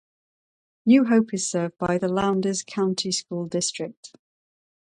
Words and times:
New 0.83 1.05
Hope 1.05 1.31
is 1.31 1.47
served 1.47 1.77
by 1.77 1.99
the 1.99 2.07
Lowndes 2.07 2.63
County 2.63 3.11
School 3.11 3.45
District. 3.45 4.13